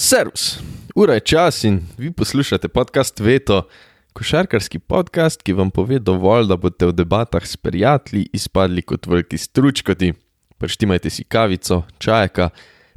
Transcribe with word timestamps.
Servus, 0.00 0.58
ura 0.94 1.14
je 1.14 1.20
čas 1.20 1.64
in 1.64 1.80
vi 1.98 2.12
poslušate 2.12 2.68
podcast 2.68 3.20
Veto, 3.20 3.68
košarkarski 4.12 4.78
podcast, 4.78 5.42
ki 5.42 5.52
vam 5.52 5.70
pove 5.74 5.98
dovolj, 5.98 6.44
da 6.46 6.56
boste 6.56 6.86
v 6.86 6.92
debatah 6.94 7.42
s 7.46 7.56
prijatelji 7.56 8.28
izpadli 8.32 8.82
kot 8.82 9.06
veliki 9.06 9.38
stručkoti. 9.38 10.12
Preštimajte 10.58 11.10
si 11.10 11.24
kavico, 11.24 11.82
čajka, 11.98 12.48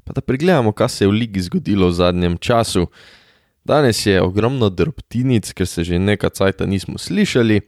pa 0.04 0.14
da 0.14 0.22
pregledamo, 0.22 0.72
kaj 0.72 0.90
se 0.90 1.04
je 1.04 1.08
v 1.08 1.16
ligi 1.24 1.42
zgodilo 1.42 1.88
v 1.88 1.96
zadnjem 1.98 2.36
času. 2.38 2.86
Danes 3.64 4.06
je 4.06 4.22
ogromno 4.22 4.70
drobtinic, 4.70 5.50
ker 5.58 5.68
se 5.68 5.84
že 5.84 6.00
nekaj 6.00 6.30
cajta 6.38 6.68
nismo 6.70 7.02
slišali. 7.02 7.62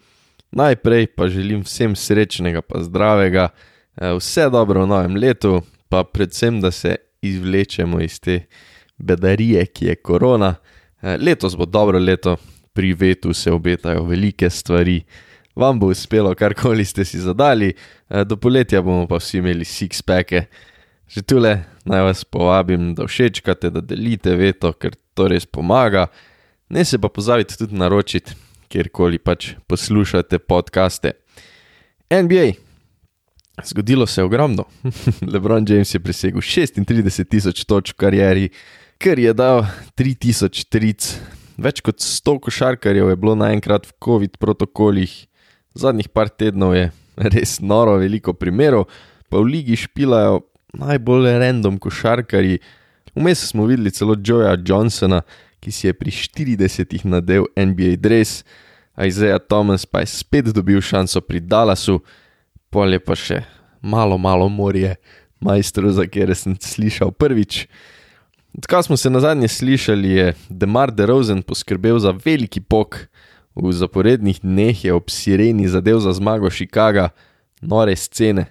Najprej 0.52 1.08
pa 1.08 1.28
želim 1.28 1.64
vsem 1.66 1.96
srečnega, 1.96 2.62
pa 2.62 2.84
zdravega, 2.84 3.50
eh, 3.98 4.14
vse 4.14 4.46
dobro 4.50 4.86
v 4.86 4.88
novem 4.94 5.16
letu, 5.16 5.64
pa 5.90 6.04
predvsem, 6.04 6.62
da 6.62 6.72
se 6.72 6.96
izvlečemo 7.22 8.00
iz 8.02 8.20
te 8.20 8.46
bedarije, 9.04 9.66
ki 9.66 9.92
je 9.92 9.96
korona. 9.96 10.56
Eh, 11.02 11.18
letos 11.20 11.58
bo 11.60 11.66
dobro 11.66 12.00
leto, 12.00 12.38
pri 12.74 12.94
vetu 12.94 13.34
se 13.34 13.52
obetajo 13.52 14.04
velike 14.04 14.50
stvari, 14.50 15.02
vam 15.56 15.80
bo 15.80 15.92
uspelo, 15.94 16.34
karkoli 16.36 16.86
ste 16.86 17.06
si 17.06 17.20
zadali, 17.20 17.74
eh, 18.10 18.24
do 18.26 18.38
poletja 18.38 18.82
bomo 18.82 19.08
pa 19.08 19.20
vsi 19.20 19.38
imeli 19.38 19.66
six-packe. 19.66 20.46
Že 21.08 21.22
tule 21.22 21.52
naj 21.86 22.02
vas 22.02 22.24
povabim, 22.26 22.94
da 22.96 23.06
všečkate, 23.08 23.70
da 23.70 23.82
delite 23.82 24.36
veto, 24.36 24.72
ker 24.74 24.96
to 25.14 25.28
res 25.28 25.46
pomaga. 25.46 26.08
Ne 26.70 26.86
se 26.86 26.98
pa 26.98 27.10
pozavite 27.10 27.58
tudi 27.60 27.78
naročiti, 27.78 28.34
kjerkoli 28.72 29.20
pač 29.20 29.54
poslušate 29.68 30.40
podcaste. 30.40 31.12
NBA. 32.10 32.54
Zgodilo 33.66 34.08
se 34.08 34.22
je 34.22 34.26
ogromno. 34.26 34.66
Lebron 35.34 35.66
James 35.70 35.94
je 35.94 36.00
presegel 36.00 36.42
36 36.42 37.30
tisoč 37.30 37.66
točk 37.66 37.94
v 37.94 38.00
karieri, 38.00 38.50
ker 39.04 39.20
je 39.20 39.34
dal 39.36 39.66
3000 40.00 40.64
tric. 40.72 41.06
Več 41.60 41.82
kot 41.84 42.00
100 42.00 42.38
košarkarjev 42.46 43.10
je 43.12 43.18
bilo 43.20 43.34
naenkrat 43.36 43.84
v 43.90 43.92
COVID 44.00 44.38
protokolih, 44.40 45.12
zadnjih 45.76 46.08
par 46.08 46.32
tednov 46.32 46.72
je 46.78 46.86
res 47.36 47.58
noro, 47.60 47.98
veliko 48.00 48.32
primerov, 48.32 48.88
pa 49.28 49.44
v 49.44 49.58
ligi 49.58 49.76
špilajo 49.84 50.46
najbolj 50.80 51.36
random 51.44 51.82
košarkarji. 51.84 52.62
Vmes 53.12 53.44
smo 53.52 53.68
videli 53.68 53.92
celo 53.92 54.16
Joeja 54.16 54.56
Johnsona, 54.56 55.20
ki 55.60 55.76
si 55.76 55.90
je 55.90 55.94
pri 55.94 56.14
40-ih 56.16 57.04
nadel 57.04 57.50
NBA 57.60 57.98
dress, 58.00 58.48
Isaiah 58.96 59.42
Thomas 59.42 59.84
pa 59.84 60.06
je 60.06 60.14
spet 60.16 60.54
dobil 60.56 60.80
šanso 60.80 61.20
pri 61.20 61.44
Dallasu, 61.44 62.00
pol 62.72 62.96
je 62.96 63.04
pa 63.04 63.20
še 63.20 63.44
malo, 63.84 64.16
malo 64.16 64.48
morje, 64.48 64.96
majstro, 65.44 65.92
za 65.92 66.08
kere 66.08 66.38
sem 66.40 66.56
slišal 66.56 67.12
prvič. 67.12 67.68
Odkar 68.58 68.84
smo 68.84 68.98
se 68.98 69.10
na 69.10 69.20
zadnje 69.20 69.48
slišali, 69.48 70.10
je 70.10 70.34
Demar 70.50 70.92
DeRozan 70.92 71.42
poskrbel 71.42 72.00
za 72.00 72.14
veliki 72.26 72.62
pok, 72.62 72.98
v 73.56 73.72
zaporednih 73.72 74.40
dneh 74.42 74.86
je 74.86 74.94
ob 74.94 75.10
sireni 75.10 75.68
zadev 75.68 76.00
za 76.00 76.14
zmago 76.14 76.50
Chicaga, 76.50 77.10
nore 77.62 77.96
scene. 77.96 78.46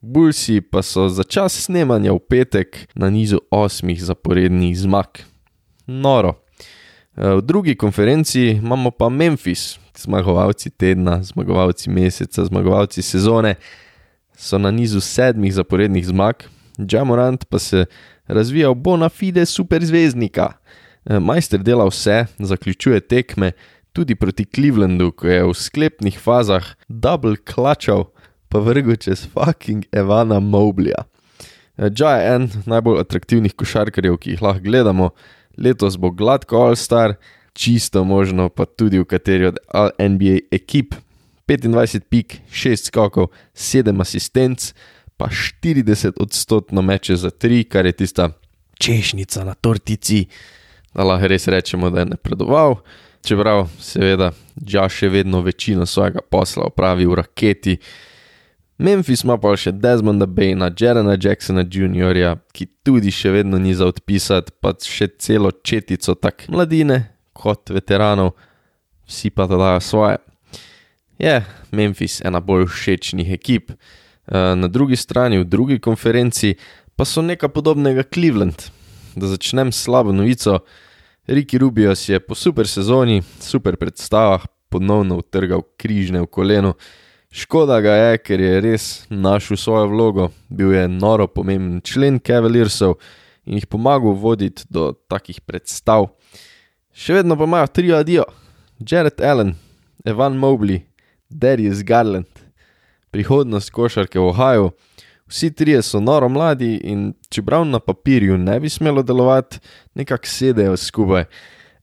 Bulsi 0.00 0.60
pa 0.60 0.82
so 0.82 1.08
za 1.08 1.22
čas 1.22 1.56
snemanja 1.64 2.12
v 2.12 2.18
petek 2.18 2.88
na 2.94 3.10
nizu 3.10 3.40
osmih 3.50 4.04
zaporednih 4.04 4.78
zmag. 4.78 5.24
Noro. 5.86 6.34
Eh, 7.16 7.34
v 7.34 7.42
drugi 7.42 7.74
konferenci 7.74 8.60
imamo 8.60 8.90
pa 8.90 9.08
Memphis, 9.08 9.78
zmagovalci 9.96 10.70
tedna, 10.70 11.22
zmagovalci 11.22 11.90
meseca, 11.90 12.44
zmagovalci 12.44 13.02
sezone, 13.02 13.54
so 14.36 14.58
na 14.58 14.70
nizu 14.70 15.00
sedmih 15.00 15.54
zaporednih 15.54 16.06
zmag, 16.06 16.44
Jamorant 16.78 17.44
pa 17.50 17.58
se 17.58 17.84
razvijal 18.26 18.74
bona 18.74 19.08
fide 19.08 19.46
superzvezdnika. 19.46 20.52
E, 21.04 21.18
majster 21.18 21.62
dela 21.62 21.86
vse, 21.88 22.26
zaključuje 22.38 23.00
tekme, 23.00 23.52
tudi 23.92 24.14
proti 24.14 24.44
Clevelandu, 24.44 25.10
ko 25.12 25.26
je 25.26 25.44
v 25.44 25.54
sklepnih 25.54 26.18
fazah 26.20 26.64
double 26.88 27.36
klačal, 27.36 28.10
pa 28.48 28.60
vrgel 28.62 28.96
čez 28.96 29.26
fucking 29.26 29.86
Evana 29.92 30.40
Moblija. 30.40 31.04
Džaj 31.78 32.20
je 32.20 32.30
en 32.34 32.48
najbolj 32.66 33.00
atraktivnih 33.00 33.54
košarkarjev, 33.54 34.16
ki 34.18 34.34
jih 34.34 34.42
lahko 34.42 34.64
gledamo, 34.64 35.10
letos 35.58 35.98
bo 35.98 36.10
gladko 36.10 36.58
All-Star, 36.58 37.14
čisto 37.54 38.04
možno 38.04 38.48
pa 38.48 38.66
tudi 38.66 38.98
v 38.98 39.06
kateri 39.06 39.50
od 39.50 39.58
NBA 39.98 40.48
ekip. 40.50 40.94
25 41.48 42.04
pik, 42.10 42.34
6 42.52 42.90
skokov, 42.90 43.30
7 43.56 44.00
asistenc, 44.04 44.74
pa 45.18 45.28
40 45.28 46.22
odstotkov 46.22 46.82
meče 46.82 47.16
za 47.16 47.30
3, 47.30 47.64
kar 47.68 47.86
je 47.86 47.92
tista 47.92 48.30
češnjica 48.78 49.44
na 49.44 49.54
tortici, 49.54 50.26
da 50.94 51.04
lahko 51.04 51.28
res 51.28 51.48
rečemo, 51.48 51.90
da 51.90 52.04
je 52.04 52.12
napredoval. 52.14 52.78
Čeprav, 53.26 53.66
seveda, 53.82 54.30
Dža 54.64 54.86
še 54.88 55.08
vedno 55.10 55.40
večino 55.42 55.86
svojega 55.86 56.22
posla 56.30 56.68
opravi 56.70 57.06
v 57.06 57.18
raketi. 57.18 57.76
Memphis 58.78 59.24
ima 59.26 59.34
pa 59.42 59.56
še 59.58 59.72
Desmonda 59.74 60.26
Baina, 60.30 60.70
Jerena 60.70 61.16
Jacksona 61.18 61.64
Jr., 61.66 62.38
ki 62.54 62.68
tudi 62.86 63.10
še 63.10 63.32
vedno 63.34 63.58
ni 63.58 63.74
za 63.74 63.88
odpisati, 63.90 64.54
pa 64.62 64.70
še 64.78 65.10
celo 65.18 65.50
četico 65.50 66.14
tako 66.14 66.54
mladine 66.54 67.00
kot 67.34 67.74
veteranov, 67.74 68.36
vsi 69.10 69.34
pa 69.34 69.48
da 69.50 69.58
dajo 69.58 69.82
svoje. 69.82 70.18
Je 71.18 71.40
Memphis 71.74 72.20
ena 72.22 72.38
bolj 72.40 72.68
všečnih 72.70 73.34
ekip. 73.34 73.74
Eh, 74.28 74.56
na 74.56 74.68
drugi 74.68 74.96
strani, 74.96 75.38
v 75.38 75.44
drugi 75.44 75.78
konferenci, 75.80 76.52
pa 76.96 77.04
so 77.04 77.22
nekaj 77.24 77.48
podobnega 77.48 78.02
Cleveland. 78.04 78.68
Da 79.16 79.26
začnem 79.26 79.72
s 79.72 79.82
slabo 79.88 80.12
novico, 80.12 80.58
Ricky 81.26 81.58
Rubio 81.58 81.94
si 81.96 82.12
je 82.12 82.20
po 82.20 82.34
super 82.34 82.68
sezoni, 82.68 83.22
super 83.40 83.76
predstavah, 83.76 84.44
ponovno 84.68 85.16
utrgal 85.16 85.62
križne 85.80 86.20
v 86.20 86.26
koleno. 86.26 86.74
Škoda 87.32 87.80
ga 87.80 87.94
je, 87.96 88.18
ker 88.18 88.40
je 88.40 88.60
res 88.60 88.84
našel 89.08 89.56
svojo 89.56 89.86
vlogo, 89.88 90.28
bil 90.48 90.76
je 90.76 90.84
noro 90.88 91.26
pomemben 91.26 91.80
člen 91.80 92.20
Cavaliersov 92.20 92.98
in 93.48 93.56
jih 93.56 93.66
pomagal 93.66 94.12
voditi 94.12 94.68
do 94.68 94.92
takih 95.08 95.40
predstav. 95.40 96.10
Še 96.92 97.20
vedno 97.20 97.36
pa 97.36 97.48
imajo 97.48 97.72
tri 97.72 97.96
adijo: 97.96 98.28
Jared 98.76 99.24
Allen, 99.24 99.54
Evan 100.04 100.36
Mobley, 100.36 100.84
Darius 101.28 101.80
Garland 101.80 102.47
prihodnost 103.10 103.70
košarke 103.70 104.18
v 104.18 104.28
Ohaju. 104.28 104.70
Vsi 105.28 105.50
trije 105.54 105.82
so 105.82 106.00
noro 106.00 106.28
mladi 106.28 106.74
in 106.84 107.12
čeprav 107.30 107.64
na 107.64 107.78
papirju 107.78 108.38
ne 108.38 108.60
bi 108.60 108.68
smelo 108.68 109.02
delovati, 109.02 109.58
nekako 109.94 110.26
sedejo 110.26 110.76
skupaj. 110.76 111.24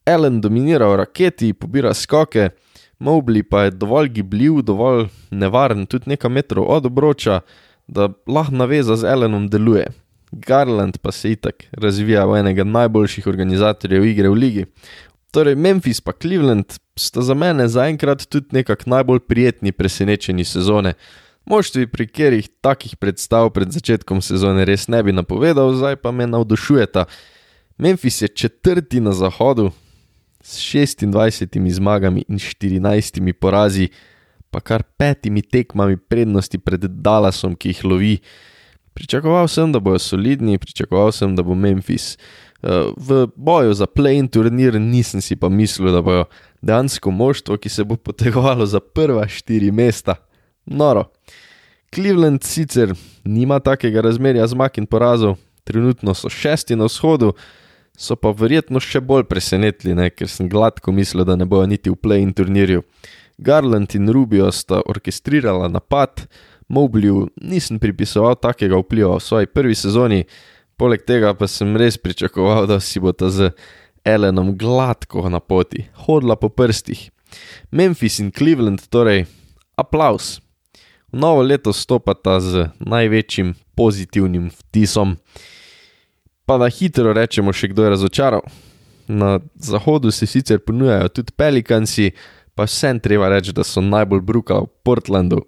Ellen 0.05 0.41
dominira 0.41 0.87
v 0.87 0.95
raketi, 0.95 1.53
pobira 1.53 1.93
skoke, 1.93 2.49
Mobley 2.99 3.43
pa 3.43 3.61
je 3.61 3.71
dovolj 3.71 4.09
gibljiv, 4.09 4.61
dovolj 4.61 5.07
nevaren, 5.31 5.85
tudi 5.85 6.09
nekaj 6.09 6.31
metrov 6.31 6.65
od 6.69 6.85
obroča, 6.85 7.39
da 7.87 8.09
lahko 8.27 8.55
naveza 8.55 8.95
z 8.95 9.03
Ellenom 9.03 9.47
deluje. 9.47 9.87
Garland 10.31 10.97
pa 10.97 11.11
se 11.11 11.31
itak 11.31 11.63
razvija 11.71 12.25
v 12.25 12.39
enega 12.39 12.63
najboljših 12.63 13.27
organizatorjev 13.27 14.05
igre 14.05 14.29
v 14.29 14.33
ligi. 14.33 14.65
Torej, 15.35 15.55
Memphis 15.55 15.99
pa 15.99 16.13
Cleveland 16.15 16.79
sta 16.95 17.19
za 17.21 17.33
mene 17.35 17.67
zaenkrat 17.67 18.23
tudi 18.31 18.55
nekako 18.55 18.87
najbolj 18.89 19.19
prijetni 19.27 19.71
presenečeni 19.71 20.45
sezone. 20.47 20.93
Moštvi, 21.45 21.87
pri 21.91 22.07
katerih 22.07 22.47
takih 22.63 22.95
predstav 22.95 23.49
pred 23.51 23.67
začetkom 23.67 24.21
sezone 24.23 24.63
res 24.65 24.87
ne 24.87 25.03
bi 25.03 25.11
napovedal, 25.11 25.73
zdaj 25.75 25.99
pa 25.99 26.15
me 26.15 26.23
navdušujeta. 26.27 27.03
Memphis 27.77 28.21
je 28.21 28.27
četrti 28.27 29.03
na 29.03 29.11
zahodu 29.11 29.71
s 30.39 30.55
26 30.71 31.59
zmagami 31.71 32.23
in 32.29 32.39
14 32.39 33.33
porazi, 33.33 33.89
pa 34.51 34.63
kar 34.63 34.83
petimi 34.83 35.41
tekmami 35.41 35.97
prednosti 35.97 36.57
pred 36.57 36.87
Dallasom, 36.87 37.59
ki 37.59 37.75
jih 37.75 37.83
lovi. 37.83 38.17
Pričakoval 38.95 39.51
sem, 39.51 39.71
da 39.71 39.83
bodo 39.83 39.99
solidni, 39.99 40.57
pričakoval 40.57 41.11
sem, 41.11 41.35
da 41.35 41.43
bo 41.43 41.55
Memphis 41.55 42.15
v 42.97 43.27
boju 43.35 43.73
za 43.73 43.85
play-in 43.85 44.27
turnir 44.27 44.79
nisem 44.81 45.21
si 45.21 45.35
pa 45.35 45.49
mislil, 45.49 45.91
da 45.93 46.01
bojo 46.01 46.25
dejansko 46.61 47.11
moštvo, 47.11 47.57
ki 47.57 47.69
se 47.69 47.83
bo 47.83 47.95
potegovalo 47.95 48.65
za 48.65 48.79
prva 48.79 49.27
štiri 49.27 49.71
mesta. 49.71 50.15
Noro. 50.65 51.11
Cleveland 51.93 52.43
sicer 52.43 52.93
nima 53.23 53.59
takega 53.59 54.01
razmerja 54.01 54.47
zmag 54.47 54.79
in 54.81 54.85
porazov, 54.85 55.37
trenutno 55.63 56.13
so 56.13 56.29
šesti 56.29 56.75
na 56.75 56.89
vzhodu, 56.89 57.31
so 57.97 58.17
pa 58.19 58.33
verjetno 58.35 58.81
še 58.81 58.99
bolj 58.99 59.23
presenetili, 59.29 59.93
ne? 59.95 60.09
ker 60.09 60.27
sem 60.27 60.49
gladko 60.49 60.91
mislil, 60.91 61.23
da 61.23 61.37
ne 61.37 61.45
bojo 61.45 61.69
niti 61.69 61.93
v 61.93 61.95
play-in 62.01 62.33
turnirju. 62.33 62.83
Garland 63.37 63.95
in 63.95 64.09
Rubio 64.09 64.49
sta 64.51 64.81
orkestrirala 64.85 65.69
napad, 65.69 66.25
Mobliju 66.67 67.27
nisem 67.37 67.77
pripisoval 67.79 68.39
takega 68.41 68.79
vpliva 68.81 69.19
v 69.19 69.21
svoji 69.21 69.47
prvi 69.53 69.75
sezoni, 69.77 70.23
Poleg 70.75 71.05
tega 71.07 71.31
pa 71.33 71.47
sem 71.47 71.77
res 71.79 71.95
pričakoval, 71.97 72.67
da 72.67 72.81
si 72.83 72.99
bo 72.99 73.13
ta 73.15 73.29
z 73.31 73.53
Elenom 74.05 74.51
gladko 74.59 75.29
na 75.31 75.39
poti, 75.39 75.85
hodila 76.05 76.35
po 76.35 76.49
prstih. 76.51 77.09
Memphis 77.71 78.19
in 78.19 78.31
Cleveland, 78.31 78.83
torej 78.91 79.25
aplaus. 79.79 80.41
V 81.11 81.17
novo 81.17 81.41
leto 81.41 81.73
stopata 81.73 82.39
z 82.39 82.67
največjim 82.79 83.55
pozitivnim 83.75 84.51
vtisom. 84.51 85.15
Pa 86.45 86.59
da 86.61 86.69
hitro 86.69 87.15
rečemo, 87.15 87.55
še 87.55 87.71
kdo 87.71 87.87
je 87.87 87.93
razočaral. 87.95 88.43
Na 89.07 89.39
zahodu 89.55 90.11
se 90.11 90.27
sicer 90.27 90.59
ponujajo 90.59 91.09
tudi 91.09 91.33
pelikanci, 91.37 92.11
pa 92.55 92.65
vsem 92.65 92.99
treba 92.99 93.29
reči, 93.29 93.53
da 93.53 93.63
so 93.63 93.83
najbolj 93.83 94.21
brukali 94.21 94.65
v 94.65 94.83
Portlandu. 94.83 95.43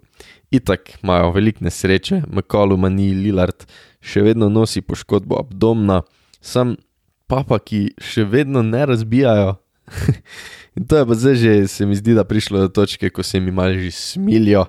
Itak 0.50 0.94
imajo 1.02 1.32
veliko 1.32 1.64
nesreče, 1.64 2.22
McCollum, 2.28 2.80
Mani, 2.80 3.10
Lillard 3.16 3.66
še 4.00 4.22
vedno 4.24 4.48
nosi 4.48 4.80
poškodbo 4.84 5.40
abdomna, 5.40 6.02
sam 6.40 6.76
papa, 7.28 7.58
ki 7.60 7.98
še 8.00 8.24
vedno 8.28 8.62
ne 8.64 8.86
razbijajo. 8.88 9.56
In 10.78 10.86
to 10.86 11.00
je 11.00 11.08
pa 11.08 11.16
zdaj 11.18 11.36
že, 11.36 11.52
se 11.68 11.86
mi 11.86 11.96
zdi, 11.98 12.14
da 12.14 12.24
prišlo 12.24 12.60
do 12.66 12.68
točke, 12.68 13.10
ko 13.10 13.22
se 13.22 13.40
mi 13.40 13.52
malo 13.52 13.76
že 13.76 13.90
smilijo. 13.92 14.68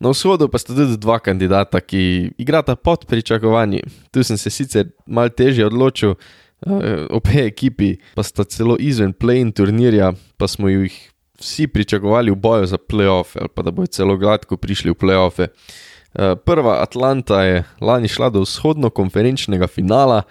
Na 0.00 0.12
vzhodu 0.12 0.48
pa 0.48 0.58
sta 0.58 0.72
tudi 0.72 0.96
dva 0.96 1.18
kandidata, 1.20 1.80
ki 1.80 2.32
igrata 2.40 2.76
pod 2.76 3.04
pričakovanji. 3.06 3.84
Tu 4.10 4.24
sem 4.24 4.40
se 4.40 4.50
sicer 4.50 4.88
malo 5.06 5.28
težje 5.28 5.68
odločil, 5.68 6.16
uh, 6.16 7.04
obe 7.12 7.44
ekipi 7.44 7.98
pa 8.16 8.24
sta 8.24 8.44
celo 8.48 8.78
izven 8.80 9.12
play-in 9.12 9.52
turnirja, 9.52 10.14
pa 10.40 10.48
smo 10.48 10.72
jih 10.72 10.96
vsi 11.40 11.66
pričakovali 11.66 12.30
v 12.30 12.36
boju 12.36 12.66
za 12.66 12.78
playoff, 12.78 13.36
ali 13.40 13.48
pa 13.48 13.62
da 13.62 13.70
bojo 13.70 13.86
celo 13.86 14.16
gladko 14.16 14.56
prišli 14.56 14.90
v 14.90 14.94
playoffe. 14.94 15.48
Uh, 15.48 16.34
prva 16.44 16.82
Atlanta 16.82 17.42
je 17.42 17.64
lani 17.80 18.08
šla 18.08 18.30
do 18.30 18.40
vzhodno-konferenčnega 18.42 19.66
finala, 19.66 20.22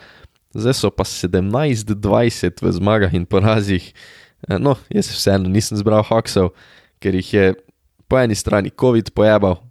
zdaj 0.54 0.74
so 0.74 0.90
pa 0.92 1.04
17-20 1.04 2.62
v 2.62 2.72
zmagah 2.72 3.14
in 3.14 3.26
porazih. 3.26 3.94
Uh, 4.50 4.60
no, 4.60 4.76
jaz 4.90 5.10
vseeno 5.10 5.50
nisem 5.50 5.80
zbral 5.80 6.04
Hawksov, 6.04 6.52
ker 7.00 7.16
jih 7.16 7.34
je 7.34 7.46
po 8.08 8.20
eni 8.20 8.36
strani 8.36 8.70
COVID 8.70 9.14
pojebal, 9.16 9.62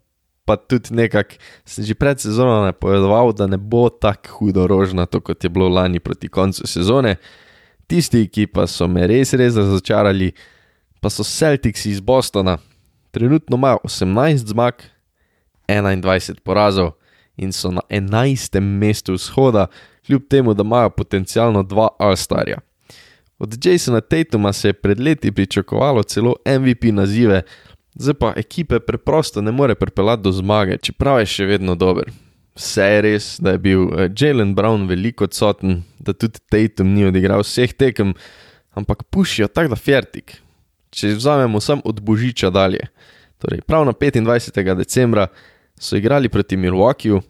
pa 0.49 0.56
tudi 0.56 0.96
nekako 0.96 1.37
sem 1.69 1.84
že 1.84 1.94
pred 1.94 2.17
sezono 2.17 2.64
napovedoval, 2.64 3.37
da 3.37 3.46
ne 3.46 3.61
bo 3.61 3.91
tako 3.93 4.41
hudo 4.41 4.67
rožnato, 4.67 5.20
kot 5.20 5.44
je 5.44 5.50
bilo 5.52 5.69
lani 5.69 6.00
proti 6.00 6.29
koncu 6.29 6.67
sezone. 6.67 7.19
Tisti, 7.88 8.25
ki 8.29 8.46
pa 8.49 8.67
so 8.67 8.88
me 8.88 9.06
res, 9.06 9.32
res 9.37 9.56
razočarali, 9.56 10.32
pa 11.00 11.10
so 11.10 11.24
Celtics 11.24 11.86
iz 11.86 12.00
Bostona. 12.00 12.58
Trenutno 13.10 13.56
imajo 13.56 13.78
18 13.84 14.46
zmag, 14.46 14.74
21 15.68 16.40
porazov 16.40 16.92
in 17.36 17.52
so 17.52 17.70
na 17.70 17.80
11. 17.90 18.60
mestu 18.60 19.14
vzhoda, 19.14 19.66
kljub 20.06 20.22
temu, 20.30 20.54
da 20.54 20.62
imajo 20.62 20.90
potencialno 20.90 21.62
dva 21.62 21.88
All-Starja. 21.98 22.58
Od 23.38 23.66
Jasona 23.66 24.00
Tatuma 24.00 24.52
se 24.52 24.68
je 24.68 24.72
pred 24.72 25.00
leti 25.00 25.32
pričakovalo 25.32 26.02
celo 26.02 26.34
MVP 26.46 26.84
nazive, 26.92 27.42
Zdaj 27.98 28.14
pa 28.14 28.32
ekipe 28.36 28.78
preprosto 28.80 29.42
ne 29.42 29.52
more 29.52 29.74
pripeljati 29.74 30.22
do 30.22 30.32
zmage, 30.32 30.76
čeprav 30.78 31.18
je 31.18 31.26
še 31.26 31.46
vedno 31.50 31.74
dober. 31.74 32.12
Vse 32.54 32.84
je 32.92 33.00
res, 33.02 33.26
da 33.42 33.56
je 33.56 33.62
bil 33.62 33.88
eh, 33.90 34.10
Jalen 34.14 34.54
Brown 34.54 34.86
veliko 34.86 35.26
odsoten, 35.26 35.82
da 35.98 36.14
tudi 36.14 36.38
Tatum 36.50 36.92
ni 36.94 37.06
odigral 37.08 37.42
vseh 37.42 37.74
tekem, 37.74 38.14
ampak 38.78 39.02
pušijo 39.10 39.48
tako 39.50 39.74
da 39.74 39.78
fertik. 39.78 40.36
Če 40.90 41.14
vzamemo 41.19 41.61
sam 41.61 41.81
od 41.85 42.00
božiča 42.00 42.50
dalje. 42.50 42.88
Torej, 43.38 43.61
prav 43.67 43.85
na 43.87 43.93
25. 43.93 44.75
decembra 44.75 45.29
so 45.79 45.96
igrali 45.96 46.29
proti 46.29 46.56
Milwaukeeju, 46.56 47.20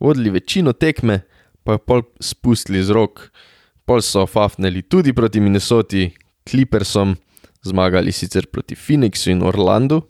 vodili 0.00 0.30
večino 0.30 0.72
tekme, 0.72 1.20
pa 1.64 1.72
jo 1.72 1.78
pol 1.78 2.02
spustili 2.20 2.82
z 2.82 2.90
rok, 2.90 3.30
pol 3.84 4.02
so 4.02 4.26
fafnili 4.26 4.82
tudi 4.82 5.12
proti 5.12 5.40
Minnesoti, 5.40 6.10
Clippersom 6.48 7.16
zmagali 7.62 8.12
sicer 8.12 8.46
proti 8.46 8.74
Phoenixu 8.74 9.30
in 9.30 9.42
Orlandu, 9.42 10.02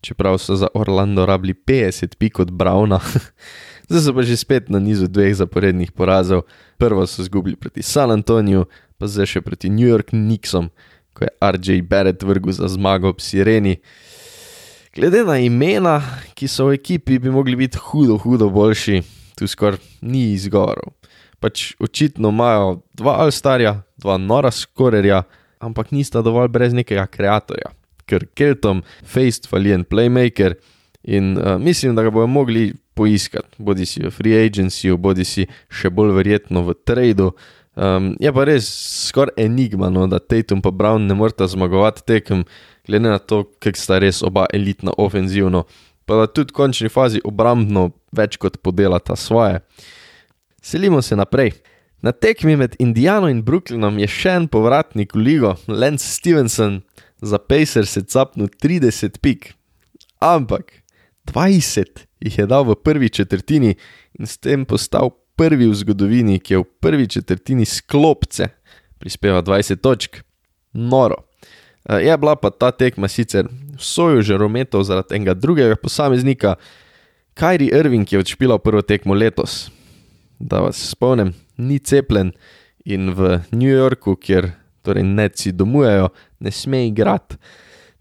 čeprav 0.00 0.38
so 0.38 0.56
za 0.56 0.66
Orlando 0.74 1.26
rabili 1.26 1.54
50 1.54 2.16
pik 2.18 2.38
od 2.38 2.50
Browna, 2.50 3.00
zdaj 3.88 4.02
so 4.02 4.14
pa 4.14 4.22
že 4.22 4.36
spet 4.36 4.68
na 4.68 4.78
nizu 4.78 5.06
dveh 5.06 5.34
zaporednih 5.34 5.92
porazov. 5.92 6.42
Prvo 6.78 7.06
so 7.06 7.22
izgubili 7.22 7.56
proti 7.56 7.82
San 7.82 8.10
Antoniju, 8.10 8.66
pa 8.98 9.06
zdaj 9.06 9.26
še 9.26 9.40
proti 9.40 9.70
New 9.70 9.86
York 9.86 10.10
Knicksom, 10.10 10.70
ko 11.18 11.26
je 11.26 11.34
RJ 11.42 11.82
Barrett 11.82 12.22
vrgel 12.22 12.52
za 12.52 12.68
zmago 12.68 13.08
ob 13.08 13.20
Sireni. 13.20 13.76
Glede 14.94 15.24
na 15.24 15.38
imena, 15.38 16.00
ki 16.34 16.48
so 16.48 16.70
v 16.70 16.78
ekipi, 16.78 17.18
bi 17.18 17.30
mogli 17.30 17.56
biti 17.56 17.78
hudo, 17.78 18.16
hudo 18.18 18.48
boljši, 18.50 19.02
tu 19.38 19.46
skoraj 19.46 19.82
ni 20.02 20.32
izgovorov. 20.32 20.94
Pač 21.38 21.72
očitno 21.78 22.32
imajo 22.34 22.80
dva 22.98 23.18
Alstarja, 23.22 23.76
dva 23.98 24.16
Nora 24.18 24.50
Skorerja, 24.50 25.22
ampak 25.62 25.92
nista 25.94 26.22
dovolj 26.22 26.48
brez 26.54 26.74
nekega 26.74 27.06
ustvarjalca, 27.06 27.74
ker 28.08 28.26
Keltom, 28.34 28.82
Faced, 29.04 29.46
Falien, 29.50 29.84
Playmaker 29.84 30.56
in 31.02 31.36
uh, 31.38 31.58
mislim, 31.60 31.94
da 31.94 32.02
ga 32.02 32.10
bodo 32.10 32.26
mogli 32.26 32.72
poiskati, 32.98 33.54
bodi 33.62 33.86
si 33.86 34.02
v 34.02 34.10
free 34.14 34.34
agencyju, 34.42 34.98
bodi 34.98 35.26
si 35.28 35.46
še 35.70 35.92
bolj 35.94 36.16
verjetno 36.18 36.64
v 36.66 36.74
tradu. 36.86 37.30
Um, 37.78 38.10
je 38.18 38.32
pa 38.34 38.42
res 38.48 38.66
skoraj 39.06 39.38
enigma, 39.38 39.86
no, 39.94 40.08
da 40.10 40.18
Tatum 40.18 40.58
in 40.58 40.74
Brown 40.74 41.06
ne 41.06 41.14
morata 41.14 41.46
zmagovati 41.46 42.02
tekem, 42.02 42.42
glede 42.88 43.06
na 43.06 43.20
to, 43.22 43.44
kako 43.62 43.78
sta 43.78 44.00
res 44.02 44.18
oba 44.26 44.48
elitna 44.52 44.96
ofenzivno, 44.98 45.62
pa 46.08 46.18
da 46.18 46.26
tudi 46.26 46.50
v 46.50 46.58
končni 46.58 46.90
fazi 46.90 47.22
obrambno 47.22 47.92
več 48.10 48.34
kot 48.42 48.58
podelata 48.64 49.14
svoje. 49.16 49.60
Selimo 50.62 51.02
se 51.02 51.16
naprej. 51.16 51.54
Na 52.02 52.12
tekmi 52.12 52.56
med 52.56 52.74
Indiano 52.78 53.28
in 53.30 53.44
Brooklynom 53.46 53.98
je 53.98 54.10
še 54.10 54.34
en 54.38 54.50
povratnik 54.50 55.14
v 55.14 55.22
ligo, 55.22 55.54
Lance 55.66 56.06
Stevenson, 56.06 56.82
za 57.22 57.38
Pacers 57.38 57.96
je 57.98 58.02
capnil 58.06 58.50
30 58.62 59.18
pik. 59.22 59.52
Ampak 60.22 60.82
20 61.30 62.07
jih 62.20 62.38
je 62.38 62.46
dal 62.46 62.64
v 62.64 62.74
prvi 62.74 63.08
četrtini 63.08 63.74
in 64.18 64.26
s 64.26 64.38
tem 64.38 64.64
postal 64.64 65.10
prvi 65.36 65.68
v 65.70 65.74
zgodovini, 65.74 66.38
ki 66.40 66.54
je 66.54 66.58
v 66.58 66.66
prvi 66.80 67.06
četrtini 67.06 67.64
sklopce 67.64 68.48
prispeva 68.98 69.42
20 69.42 69.80
točk. 69.80 70.22
Noro. 70.72 71.24
Eh, 71.88 72.02
je 72.06 72.18
bila 72.18 72.36
pa 72.36 72.50
ta 72.50 72.70
tekma 72.70 73.08
sicer 73.08 73.48
sojo 73.78 74.22
že 74.22 74.36
rometov 74.36 74.82
zaradi 74.82 75.14
enega 75.14 75.34
drugega 75.34 75.76
posameznika, 75.76 76.56
Kajri 77.38 77.70
Irving 77.70 78.12
je 78.12 78.18
odšpila 78.18 78.58
prvo 78.58 78.82
tekmo 78.82 79.14
letos. 79.14 79.70
Da 80.38 80.58
vas 80.58 80.90
spomnim, 80.90 81.34
ni 81.56 81.78
cepljen 81.78 82.32
in 82.84 83.12
v 83.14 83.38
New 83.52 83.70
Yorku, 83.70 84.16
kjer 84.16 84.50
torej 84.82 85.04
neci 85.06 85.52
domujejo, 85.52 86.08
ne 86.40 86.50
sme 86.50 86.86
igrati. 86.88 87.36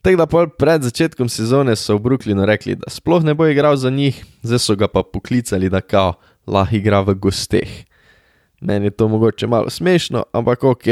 Tako 0.07 0.17
da 0.17 0.47
pred 0.47 0.83
začetkom 0.83 1.27
sezone 1.29 1.75
so 1.75 1.97
v 1.97 1.99
Brooklynu 1.99 2.45
rekli, 2.47 2.77
da 2.79 2.87
sploh 2.87 3.25
ne 3.27 3.33
bo 3.35 3.43
igral 3.47 3.75
za 3.75 3.89
njih, 3.89 4.21
zdaj 4.41 4.59
so 4.59 4.75
ga 4.79 4.87
pa 4.87 5.01
poklicali, 5.03 5.67
da 5.69 5.81
kao 5.81 6.13
lahko 6.47 6.75
igra 6.75 7.01
v 7.03 7.15
gosteh. 7.19 7.67
Meni 8.61 8.87
je 8.87 8.91
to 8.91 9.07
mogoče 9.07 9.47
malo 9.47 9.69
smešno, 9.69 10.23
ampak 10.31 10.63
ok. 10.63 10.85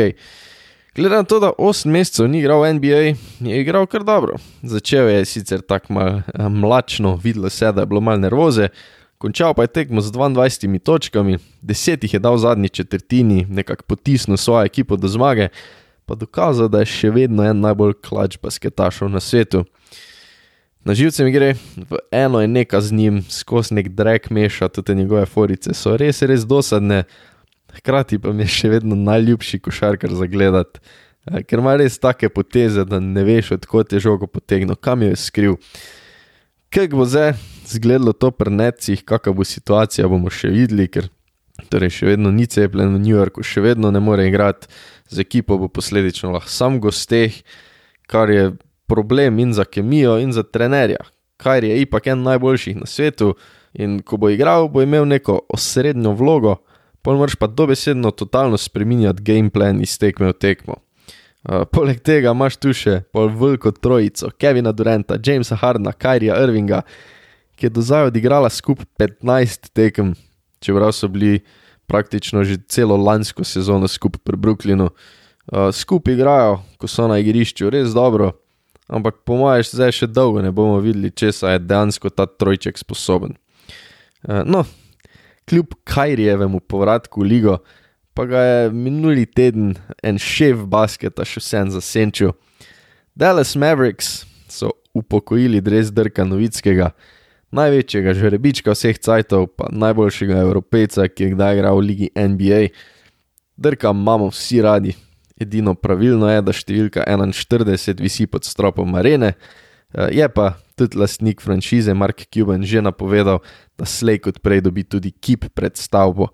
Glede 0.96 1.16
na 1.16 1.24
to, 1.24 1.40
da 1.40 1.54
8 1.58 1.88
mesecev 1.88 2.28
ni 2.28 2.42
igral 2.44 2.60
v 2.60 2.74
NBA, 2.74 3.00
je 3.40 3.62
igral 3.62 3.88
kar 3.88 4.04
dobro. 4.04 4.36
Začel 4.62 5.08
je 5.10 5.26
sicer 5.26 5.62
tako 5.62 5.94
malo 5.94 6.20
eh, 6.20 6.50
mlačno, 6.50 7.16
videlo 7.16 7.50
se, 7.50 7.72
da 7.72 7.82
je 7.82 7.88
bilo 7.88 8.02
malo 8.02 8.18
nervoze, 8.18 8.68
Končal 9.18 9.54
pa 9.54 9.64
je 9.64 9.68
tekmo 9.68 10.02
z 10.02 10.12
22 10.12 10.80
točkami, 10.80 11.38
10 11.64 12.04
jih 12.04 12.14
je 12.14 12.20
dal 12.20 12.36
v 12.36 12.40
zadnji 12.40 12.70
četrtini, 12.70 13.46
nekako 13.50 13.84
potisnil 13.88 14.38
svojo 14.38 14.66
ekipo 14.66 14.96
do 14.96 15.08
zmage, 15.08 15.48
pa 16.06 16.16
dokazal, 16.16 16.70
da 16.70 16.84
je 16.84 16.92
še 16.94 17.12
vedno 17.14 17.46
en 17.46 17.62
najbolj 17.64 17.98
klač 18.06 18.38
basketašov 18.42 19.10
na 19.10 19.20
svetu. 19.20 19.66
Na 20.86 20.94
živce 20.94 21.26
mi 21.26 21.32
gre, 21.34 21.56
v 21.76 21.98
eno 22.14 22.42
je 22.42 22.48
nekaj 22.48 22.82
z 22.82 22.94
njim, 22.94 23.24
skozi 23.30 23.74
nek 23.74 23.90
drek 23.90 24.30
meša, 24.30 24.70
tudi 24.70 24.96
njegove 24.96 25.26
forice 25.26 25.74
so 25.74 25.96
res, 25.98 26.22
res 26.22 26.46
dosadne, 26.46 27.04
hkrati 27.80 28.20
pa 28.22 28.34
mi 28.34 28.46
je 28.46 28.54
še 28.54 28.70
vedno 28.76 28.96
najljubši 28.96 29.60
košarkar 29.66 30.14
za 30.14 30.30
gledati, 30.30 30.80
eh, 31.26 31.42
ker 31.42 31.60
ima 31.60 31.74
res 31.76 31.98
take 31.98 32.30
poteze, 32.30 32.86
da 32.86 33.00
ne 33.02 33.26
veš, 33.26 33.56
odkot 33.58 33.98
je 33.98 34.04
žogo 34.06 34.30
potegnil, 34.30 34.78
kam 34.78 35.02
jo 35.02 35.10
je 35.10 35.18
skril. 35.18 35.58
Kaj 36.70 36.92
bo 36.94 37.06
zdaj 37.10 37.34
zgledalo 37.66 38.14
to 38.14 38.30
pri 38.32 38.54
necih, 38.54 39.02
kakšna 39.02 39.34
bo 39.34 39.44
situacija, 39.44 40.08
bomo 40.12 40.30
še 40.30 40.54
videli, 40.54 40.86
ker 40.86 41.10
torej 41.74 41.94
še 41.98 42.14
vedno 42.14 42.30
ni 42.30 42.46
cepljen 42.46 42.94
v 42.94 43.02
New 43.02 43.16
Yorku, 43.16 43.42
še 43.42 43.64
vedno 43.64 43.90
ne 43.90 44.02
more 44.04 44.28
igrati 44.28 44.70
z 45.16 45.24
ekipo, 45.24 45.58
bo 45.58 45.70
posledično 45.72 46.34
lahko 46.36 46.52
sam 46.52 46.80
gosteh, 46.84 47.42
kar 48.12 48.30
je 48.30 48.52
problem 48.88 49.40
in 49.40 49.54
za 49.54 49.66
kemijo, 49.66 50.18
in 50.20 50.34
za 50.36 50.44
trenerja. 50.44 51.02
Kar 51.38 51.64
je 51.64 51.82
ipak 51.82 52.08
en 52.08 52.24
najboljših 52.24 52.78
na 52.84 52.86
svetu 52.86 53.34
in 53.74 54.00
ko 54.02 54.18
bo 54.18 54.30
igral, 54.30 54.70
bo 54.72 54.82
imel 54.82 55.08
neko 55.08 55.40
osrednjo 55.50 56.14
vlogo, 56.16 56.56
pa 57.02 57.14
moraš 57.14 57.36
pa 57.36 57.48
dobesedno 57.48 58.12
totalno 58.12 58.58
spremenjati 58.58 59.24
gameplan 59.24 59.82
iz 59.82 59.98
tekme 60.00 60.32
v 60.32 60.34
tekmo. 60.34 60.80
Uh, 61.46 61.62
poleg 61.70 62.00
tega 62.02 62.32
imaš 62.34 62.56
tu 62.58 62.72
še 62.74 63.04
pol 63.14 63.28
veliko 63.30 63.70
trojico, 63.72 64.32
Kevina 64.42 64.72
Duranta, 64.74 65.20
Jamesa 65.22 65.58
Hardna, 65.62 65.92
Kyrija 65.94 66.40
Irvinga, 66.42 66.82
ki 67.56 67.68
je 67.68 67.76
do 67.76 67.84
zdaj 67.86 68.10
odigrala 68.10 68.50
skupaj 68.50 68.88
15 68.98 69.70
tekem, 69.78 70.16
čeprav 70.64 70.96
so 70.98 71.08
bili 71.12 71.44
praktično 71.88 72.44
že 72.44 72.58
celo 72.68 72.98
lansko 72.98 73.44
sezono 73.44 73.88
skupaj 73.88 74.24
pri 74.24 74.38
Brooklynu. 74.38 74.90
Uh, 74.90 75.70
skupaj 75.74 76.14
igrajo, 76.14 76.60
ko 76.82 76.88
so 76.90 77.08
na 77.08 77.20
igrišču, 77.22 77.70
res 77.70 77.94
dobro, 77.94 78.32
ampak 78.90 79.22
po 79.26 79.38
mojem, 79.38 79.62
zdaj 79.64 79.94
še 79.94 80.08
dolgo 80.10 80.42
ne 80.42 80.50
bomo 80.50 80.80
videli, 80.82 81.14
če 81.14 81.30
je 81.30 81.60
dejansko 81.62 82.10
ta 82.10 82.26
trojček 82.26 82.82
sposoben. 82.82 83.38
Uh, 84.26 84.42
no, 84.42 84.64
kljub 85.46 85.78
Kajrijevemu 85.86 86.60
povratku 86.66 87.22
v 87.22 87.30
ligo, 87.30 87.58
pa 88.16 88.26
ga 88.26 88.42
je 88.42 88.70
minuli 88.74 89.26
teden 89.26 89.76
en 90.04 90.18
šef 90.18 90.64
basketa 90.72 91.26
še 91.28 91.44
vsem 91.44 91.70
zasenčil. 91.74 92.34
Dallas 93.16 93.54
Mavericks 93.56 94.24
so 94.50 94.72
upokojili 94.96 95.62
dres 95.62 95.92
Drka 95.92 96.26
Novickega, 96.26 96.94
največjega 97.56 98.14
žrebička 98.18 98.76
vseh 98.76 99.00
cajtov, 99.00 99.48
pa 99.56 99.70
najboljšega 99.72 100.44
evropejca, 100.44 101.08
ki 101.08 101.24
je 101.24 101.34
kdaj 101.36 101.58
igral 101.58 101.80
v 101.80 101.88
ligi 101.88 102.10
NBA. 102.16 102.62
Drka 103.58 103.94
imamo 103.96 104.30
vsi 104.34 104.62
radi, 104.62 104.96
edino 105.40 105.76
pravilno 105.76 106.30
je, 106.32 106.44
da 106.44 106.56
številka 106.56 107.06
41 107.08 108.04
visi 108.04 108.28
pod 108.28 108.48
stropom 108.48 108.96
arene, 109.00 109.34
eh, 109.96 110.10
je 110.20 110.30
pa 110.30 110.54
tudi 110.76 111.00
lastnik 111.00 111.42
franšize 111.42 111.94
Mark 111.94 112.28
Cuban 112.28 112.64
že 112.64 112.82
napovedal, 112.82 113.40
da 113.80 113.86
slej 113.88 114.20
kot 114.28 114.42
prej 114.44 114.62
dobi 114.68 114.84
tudi 114.84 115.12
kip 115.12 115.48
pred 115.56 115.78
stavbo. 115.80 116.30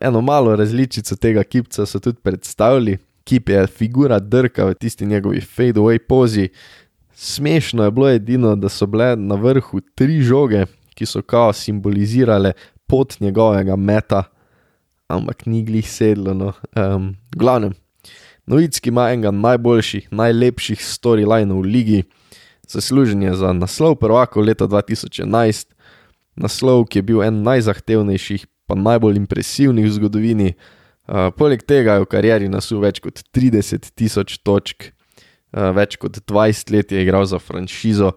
Eno 0.00 0.20
malo 0.20 0.56
različico 0.56 1.16
tega 1.16 1.44
kipca 1.44 1.86
so 1.86 2.00
tudi 2.00 2.22
predstavili. 2.22 2.98
Kip 3.24 3.48
je 3.48 3.66
figura 3.66 4.18
drka 4.18 4.64
v 4.64 4.74
tisti 4.74 5.06
njegovi 5.06 5.40
fade-away 5.40 5.98
pozi. 5.98 6.48
Smešno 7.20 7.84
je 7.84 7.90
bilo 7.90 8.08
edino, 8.08 8.54
da 8.56 8.68
so 8.72 8.86
bile 8.88 9.12
na 9.16 9.36
vrhu 9.36 9.80
tri 9.94 10.22
žoge, 10.24 10.64
ki 10.96 11.06
so 11.06 11.22
kao 11.22 11.52
simbolizirale 11.52 12.52
pot 12.86 13.20
njegovega 13.20 13.76
meta, 13.76 14.22
ampak 15.08 15.46
ni 15.46 15.62
glih 15.64 15.90
sedlo. 15.90 16.34
No. 16.34 16.52
Um, 16.76 17.16
glavnem, 17.36 17.74
Novicki 18.46 18.88
ima 18.88 19.10
enega 19.12 19.30
najboljših, 19.30 20.08
najlepših 20.10 20.80
storylinov 20.80 21.60
v 21.60 21.70
ligi 21.70 22.00
zaslužen 22.70 23.22
je 23.22 23.34
za 23.34 23.52
naslov 23.52 23.94
prvaka 23.94 24.40
leta 24.40 24.64
2011, 24.64 25.66
naslov, 26.36 26.86
ki 26.86 26.98
je 26.98 27.02
bil 27.02 27.22
en 27.22 27.42
najzahtevnejših, 27.42 28.46
pa 28.66 28.78
najbolj 28.78 29.18
impresivnih 29.18 29.86
v 29.86 29.94
zgodovini. 29.98 30.52
Uh, 31.10 31.34
poleg 31.34 31.62
tega 31.66 31.98
je 31.98 32.06
v 32.06 32.10
karieri 32.10 32.48
nasul 32.48 32.82
več 32.84 33.02
kot 33.02 33.24
30 33.34 33.90
tisoč 33.98 34.38
točk, 34.46 34.92
več 35.52 35.96
kot 36.00 36.20
20 36.22 36.72
let 36.74 36.92
je 36.92 37.02
igral 37.02 37.24
za 37.26 37.38
franšizo, 37.38 38.12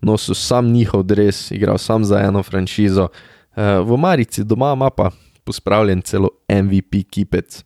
nosil 0.00 0.34
sam 0.34 0.70
njihov 0.72 1.02
dres, 1.02 1.50
igral 1.50 1.78
sam 1.78 2.04
za 2.04 2.20
eno 2.22 2.42
franšizo. 2.42 3.08
Uh, 3.56 3.80
v 3.88 3.96
Marici 3.96 4.44
doma 4.44 4.72
ima 4.76 4.90
pa 4.90 5.10
pospravljen 5.44 6.02
celo 6.02 6.28
MVP 6.50 7.06
kipec. 7.10 7.62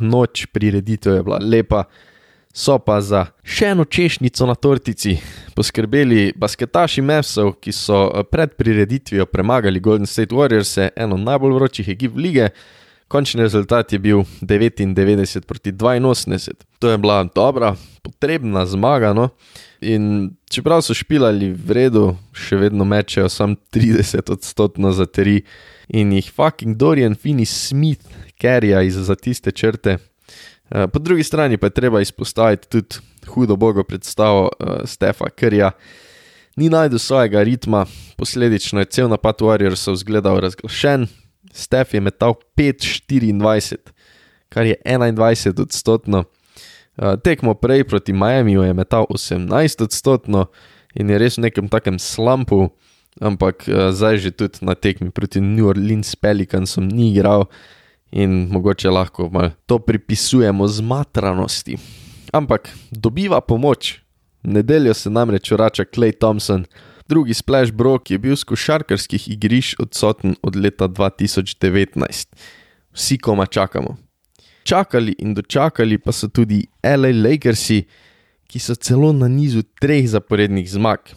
Noč 0.00 0.46
prireditev 0.52 1.14
je 1.14 1.22
bila 1.22 1.38
lepa, 1.40 1.84
so 2.56 2.78
pa 2.78 3.00
za 3.00 3.26
še 3.44 3.72
eno 3.72 3.84
češnjico 3.84 4.46
na 4.48 4.54
tortici 4.54 5.16
poskrbeli 5.56 6.32
basketaši 6.36 7.04
Mavsov, 7.04 7.54
ki 7.60 7.72
so 7.72 8.06
eh, 8.08 8.24
pred 8.24 8.56
prireditvijo 8.56 9.26
premagali 9.26 9.80
Golden 9.80 10.06
State 10.06 10.36
Warriors, 10.36 10.76
eno 10.96 11.16
najbolj 11.16 11.56
vročih 11.56 11.88
ekip 11.96 12.16
lige. 12.16 12.50
Končni 13.08 13.42
rezultat 13.42 13.92
je 13.92 13.98
bil 13.98 14.24
99 14.42 15.46
proti 15.46 15.72
82. 15.72 16.54
To 16.78 16.90
je 16.90 16.98
bila 16.98 17.24
dobra, 17.24 17.76
potrebna 18.02 18.66
zmaga. 18.66 19.12
No? 19.12 19.28
In 19.80 20.30
čeprav 20.50 20.82
so 20.82 20.94
špilali 20.94 21.52
v 21.54 21.70
redu, 21.70 22.16
še 22.34 22.58
vedno 22.58 22.84
mečejo 22.84 23.28
samo 23.30 23.54
30 23.72 24.32
odstotkov 24.32 24.92
za 24.92 25.06
tri 25.06 25.44
in 25.88 26.12
jih 26.12 26.32
fucking 26.34 26.74
Dorian 26.74 27.14
Finney 27.14 27.46
Smith 27.46 28.02
kerja 28.36 28.82
iz 28.82 28.98
za 28.98 29.14
tiste 29.14 29.54
črte, 29.54 29.98
Eh, 30.70 30.86
po 30.86 30.98
drugi 30.98 31.22
strani 31.22 31.56
pa 31.56 31.66
je 31.66 31.70
treba 31.70 32.00
izpostaviti 32.00 32.68
tudi 32.68 32.96
hudo 33.26 33.56
bogo 33.56 33.84
predstavo 33.84 34.50
uh, 34.60 34.68
Stefa 34.84 35.30
Krja. 35.30 35.70
Ni 36.56 36.68
najdel 36.68 36.98
svojega 36.98 37.42
ritma, 37.42 37.86
posledično 38.16 38.80
je 38.80 38.84
cel 38.84 39.08
napad 39.08 39.34
Warriorsov 39.40 39.94
izgledal 39.94 40.40
razglašen. 40.40 41.06
Stef 41.56 41.94
je 41.94 42.00
metal 42.00 42.34
5-24, 42.56 43.76
kar 44.48 44.66
je 44.66 44.76
21 44.84 45.62
odstotno. 45.62 46.24
Uh, 46.96 47.16
tekmo 47.20 47.54
prej 47.54 47.84
proti 47.84 48.12
Miamiju 48.12 48.62
je 48.62 48.74
metal 48.74 49.06
18 49.10 49.82
odstotno 49.82 50.46
in 50.94 51.10
je 51.10 51.18
res 51.18 51.36
v 51.36 51.48
nekem 51.48 51.68
takem 51.68 51.98
slumpu, 52.00 52.68
ampak 53.20 53.64
uh, 53.68 53.88
zdaj 53.92 54.20
že 54.20 54.30
tudi 54.32 54.64
na 54.64 54.76
tekmi 54.76 55.10
proti 55.10 55.40
New 55.40 55.68
Orleans 55.68 56.16
Pelicansom 56.16 56.88
ni 56.88 57.12
igral 57.12 57.48
in 58.12 58.48
mogoče 58.52 58.90
lahko 58.90 59.28
to 59.66 59.78
pripisujemo 59.78 60.68
zmatranosti. 60.68 61.76
Ampak 62.32 62.68
dobiva 62.90 63.40
pomoč. 63.40 64.00
Nedeljo 64.42 64.94
se 64.94 65.10
namreč 65.10 65.50
vrača 65.50 65.84
Clay 65.84 66.12
Thompson, 66.12 66.64
drugi 67.08 67.34
splash 67.34 67.72
bro, 67.72 67.98
ki 67.98 68.14
je 68.14 68.18
bil 68.18 68.36
z 68.36 68.44
košarkarskih 68.44 69.28
igrišč 69.34 69.76
odsoten 69.82 70.36
od 70.42 70.56
leta 70.56 70.88
2019. 70.88 72.34
Vsi 72.92 73.18
koma 73.18 73.46
čakamo. 73.46 73.96
Čakali 74.66 75.14
in 75.18 75.34
dočakali 75.34 75.98
pa 75.98 76.12
so 76.12 76.28
tudi 76.28 76.66
LA 76.82 77.12
Lakersi, 77.14 77.84
ki 78.46 78.58
so 78.58 78.74
celo 78.74 79.12
na 79.12 79.28
nizu 79.28 79.62
treh 79.80 80.08
zaporednih 80.08 80.66
zmag. 80.70 81.14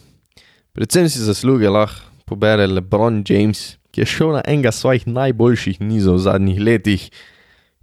Predvsem 0.73 1.09
si 1.09 1.21
zasluge 1.25 1.69
lahko 1.69 2.05
pobere 2.29 2.67
LeBron 2.67 3.23
James, 3.25 3.77
ki 3.89 4.01
je 4.01 4.05
šel 4.05 4.35
na 4.37 4.41
enega 4.45 4.71
svojih 4.71 5.07
najboljših 5.09 5.81
nizov 5.81 6.19
v 6.19 6.25
zadnjih 6.29 6.59
letih. 6.61 7.09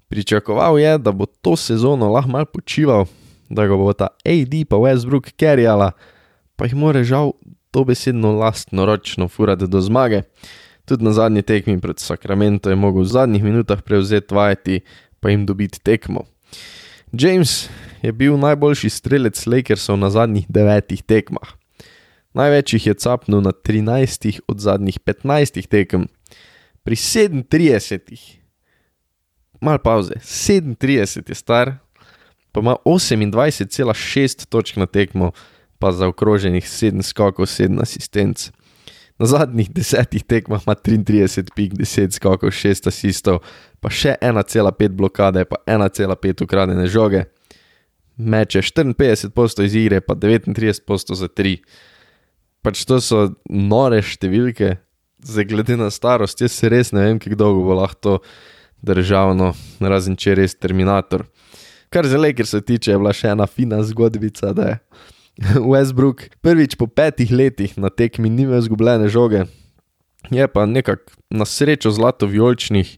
Pričakoval 0.06 0.78
je, 0.78 0.98
da 1.02 1.10
bo 1.10 1.26
to 1.26 1.56
sezono 1.58 2.12
lahko 2.14 2.30
mal 2.30 2.46
počival, 2.46 3.10
da 3.50 3.66
ga 3.66 3.74
bo 3.74 3.90
ta 3.90 4.14
AD 4.22 4.54
pa 4.70 4.78
Westbrook 4.78 5.34
kerjala, 5.34 5.90
pa 6.54 6.70
jih 6.70 6.78
more 6.78 7.02
žal 7.02 7.34
to 7.70 7.84
besedno 7.84 8.32
lastno 8.32 8.86
ročno 8.86 9.28
furati 9.28 9.66
do 9.66 9.80
zmage. 9.80 10.22
Tudi 10.84 11.04
na 11.04 11.12
zadnji 11.12 11.42
tekmi 11.42 11.80
pred 11.80 11.98
Sacramento 11.98 12.70
je 12.70 12.76
mogel 12.76 13.02
v 13.02 13.10
zadnjih 13.10 13.44
minutah 13.44 13.82
prevzeti 13.82 14.34
vajeti, 14.34 14.80
pa 15.20 15.30
jim 15.30 15.46
dobiti 15.46 15.80
tekmo. 15.80 16.24
James 17.12 17.68
je 18.02 18.12
bil 18.12 18.38
najboljši 18.38 18.90
strelec 18.90 19.46
Lakersov 19.46 19.98
na 19.98 20.10
zadnjih 20.10 20.46
devetih 20.48 21.02
tekmah. 21.02 21.56
Največ 22.36 22.74
jih 22.74 22.86
je 22.86 22.94
capnil 22.94 23.40
na 23.40 23.50
13 23.50 24.40
od 24.48 24.60
zadnjih 24.60 24.98
15 25.00 25.66
tekem, 25.66 26.06
pri 26.86 26.94
37, 26.94 28.38
malo 29.60 29.78
pauze, 29.78 30.14
37 30.22 31.28
je 31.28 31.34
star, 31.34 31.72
pa 32.52 32.60
ima 32.60 32.76
28,6 32.84 34.46
točk 34.46 34.76
na 34.76 34.86
tekmo, 34.86 35.32
pa 35.78 35.92
za 35.92 36.08
okroženih 36.10 36.64
7 36.64 37.02
skokov, 37.02 37.48
7 37.50 37.82
asistenc. 37.82 38.50
Na 39.18 39.26
zadnjih 39.26 39.70
desetih 39.72 40.24
tekmah 40.24 40.62
ima 40.66 40.74
33 40.74 41.48
pik, 41.56 41.72
10 41.78 42.16
skokov, 42.16 42.52
6 42.52 42.88
asistov, 42.88 43.40
pa 43.80 43.88
še 43.88 44.16
1,5 44.20 44.92
blokade, 44.92 45.44
pa 45.48 45.62
1,5 45.66 46.44
ukradene 46.44 46.86
žoge. 46.86 47.24
Meče 48.16 48.60
54 48.62 49.32
posto 49.36 49.64
iz 49.64 49.74
igre, 49.76 50.00
pa 50.00 50.14
39 50.14 50.84
posto 50.86 51.14
za 51.14 51.28
3 51.28 51.60
pač 52.66 52.82
to 52.82 52.98
so 52.98 53.28
nore 53.46 54.00
številke, 54.02 54.72
zdaj 55.22 55.46
glede 55.46 55.76
na 55.78 55.86
starost, 55.94 56.42
jaz 56.42 56.58
res 56.66 56.90
ne 56.90 57.04
vem, 57.04 57.20
kako 57.22 57.38
dolgo 57.38 57.66
bo 57.68 57.76
lahko 57.78 58.00
to 58.02 58.14
državno, 58.86 59.52
razen 59.78 60.18
če 60.18 60.32
je 60.32 60.38
res 60.40 60.58
Terminator. 60.58 61.22
Kar 61.94 62.08
zelo, 62.10 62.26
ker 62.34 62.48
se 62.50 62.58
tiče, 62.66 62.90
je 62.90 62.98
bila 62.98 63.12
še 63.14 63.30
ena 63.36 63.46
fina 63.46 63.78
zgodbica, 63.86 64.50
da 64.56 64.72
je 64.72 64.80
Westbrook 65.72 66.28
prvič 66.40 66.76
po 66.76 66.86
petih 66.86 67.32
letih 67.32 67.76
na 67.78 67.90
tekmi 67.90 68.30
ni 68.30 68.42
imel 68.48 68.60
zgubljene 68.60 69.08
žoge, 69.08 69.44
je 70.30 70.48
pa 70.48 70.66
nekako 70.66 71.12
na 71.30 71.44
srečo 71.44 71.90
zlato 71.90 72.26
vijoličnih. 72.26 72.96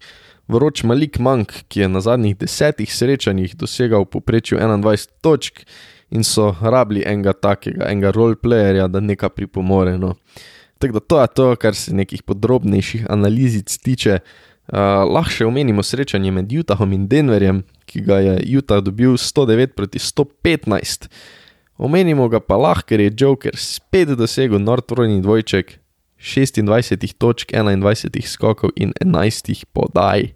Vroč 0.48 0.80
Malik 0.82 1.18
Mank, 1.20 1.52
ki 1.68 1.80
je 1.80 1.88
na 1.92 2.00
zadnjih 2.00 2.32
desetih 2.40 2.88
srečanjih 2.88 3.52
dosegal 3.52 4.06
v 4.06 4.16
povprečju 4.16 4.56
21 4.56 5.20
točk, 5.20 5.60
in 6.10 6.24
so 6.24 6.54
rabili 6.60 7.02
enega 7.06 7.32
takega, 7.32 7.88
enega 7.90 8.12
roleplayerja, 8.16 8.88
da 8.88 9.00
nekaj 9.00 9.34
pripomore. 9.36 9.98
No. 9.98 10.14
Tako 10.78 10.92
da 10.92 11.00
to 11.00 11.20
je 11.20 11.28
to, 11.34 11.48
kar 11.56 11.74
se 11.74 11.94
nekih 11.94 12.22
podrobnejših 12.22 13.06
analizic 13.10 13.76
tiče. 13.82 14.20
Uh, 14.68 15.04
lahko 15.08 15.32
še 15.32 15.46
omenimo 15.48 15.82
srečanje 15.82 16.28
med 16.32 16.52
Utahom 16.52 16.92
in 16.92 17.06
Denverjem, 17.08 17.62
ki 17.88 18.02
ga 18.04 18.18
je 18.20 18.34
Utah 18.60 18.82
dobil 18.84 19.16
109 19.16 19.72
proti 19.76 20.00
115. 20.02 21.08
Omenimo 21.78 22.26
ga 22.28 22.40
pa 22.42 22.56
lahko, 22.58 22.88
ker 22.90 23.00
je 23.00 23.12
Joker 23.14 23.54
spet 23.56 24.10
dosegel 24.18 24.58
Northrojni 24.58 25.20
dvojček 25.22 25.76
26 26.18 27.14
točk, 27.18 27.52
21 27.54 28.26
skokov 28.26 28.74
in 28.76 28.92
11 28.98 29.64
podaj. 29.72 30.32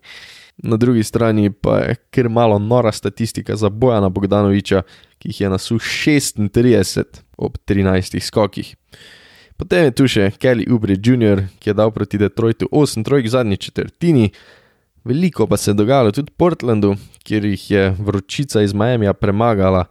Na 0.63 0.77
drugi 0.77 1.03
strani 1.03 1.51
pa 1.51 1.79
je 1.79 1.97
kar 2.15 2.29
malo 2.29 2.59
nora 2.59 2.93
statistika 2.93 3.57
za 3.57 3.69
Bojana 3.69 4.09
Bogdanoviča, 4.09 4.83
ki 5.19 5.29
jih 5.29 5.41
je 5.41 5.51
nasul 5.51 5.79
36 5.79 7.03
ob 7.37 7.59
13 7.67 8.21
skokih. 8.21 8.77
Potem 9.57 9.85
je 9.85 9.97
tu 9.99 10.07
še 10.07 10.31
Kelly 10.39 10.69
Ubre 10.71 10.95
Jr., 10.95 11.43
ki 11.59 11.71
je 11.71 11.75
dal 11.75 11.91
proti 11.91 12.19
Detroitu 12.19 12.71
8 12.71 13.03
trojk 13.03 13.27
v 13.27 13.35
zadnji 13.35 13.57
četrtini. 13.57 14.31
Veliko 15.05 15.49
pa 15.51 15.57
se 15.57 15.71
je 15.71 15.75
dogajalo 15.75 16.15
tudi 16.15 16.31
v 16.31 16.39
Portlandu, 16.39 16.95
kjer 17.27 17.45
jih 17.51 17.71
je 17.71 17.85
vročica 17.99 18.63
iz 18.63 18.75
Miamija 18.75 19.13
premagala 19.13 19.89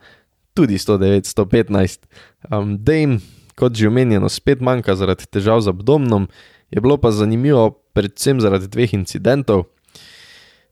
tudi 0.53 0.77
109-115. 0.77 2.07
Um, 2.51 2.77
Dame, 2.77 3.19
kot 3.55 3.75
že 3.75 3.87
omenjeno, 3.87 4.29
spet 4.29 4.61
manjka 4.61 4.95
zaradi 4.95 5.27
težav 5.27 5.61
z 5.61 5.71
abdomnom, 5.71 6.27
je 6.71 6.81
bilo 6.81 6.97
pa 6.97 7.11
zanimivo 7.11 7.81
predvsem 7.93 8.41
zaradi 8.41 8.67
dveh 8.71 8.93
incidentov. 8.93 9.67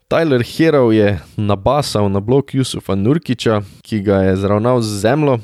Tyler 0.10 0.42
Hero 0.42 0.90
je 0.92 1.20
nabasal 1.38 2.10
na 2.10 2.20
blok 2.20 2.56
Jusufa 2.58 2.96
Nurkiča, 2.96 3.62
ki 3.86 4.02
ga 4.02 4.24
je 4.26 4.40
zravnal 4.42 4.82
z 4.82 5.06
zemljo. 5.06 5.38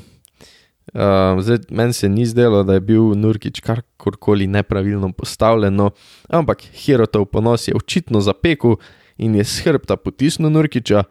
Uh, 0.94 1.38
Meni 1.70 1.92
se 1.92 2.08
ni 2.08 2.26
zdelo, 2.26 2.62
da 2.62 2.74
je 2.74 2.80
bil 2.80 3.14
Nurkič 3.14 3.60
karkoli 3.60 4.46
nepravilno 4.46 5.12
postavljen, 5.12 5.90
ampak 6.28 6.62
Herotov 6.72 7.26
ponos 7.26 7.68
je 7.68 7.74
očitno 7.74 8.20
zapekel 8.20 8.78
in 9.18 9.34
je 9.34 9.44
skrbta 9.44 9.96
potisnil 9.96 10.50
Nurkiča, 10.50 11.04